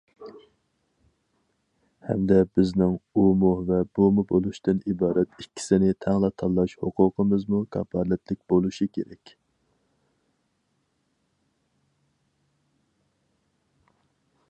ھەمدە 2.05 2.37
بىزنىڭ 2.59 2.93
ئۇمۇ 3.23 3.51
ۋە 3.67 3.77
بۇمۇ 3.99 4.23
بولۇشتىن 4.31 4.79
ئىبارەت 4.93 5.35
ئىككىسىنى 5.43 5.91
تەڭلا 6.05 6.31
تاللاش 6.43 6.73
ھوقۇقىمىزمۇ 6.85 7.59
كاپالەتلىك 7.77 8.41
بولۇشى 8.53 8.87
كېرەك. 8.99 9.37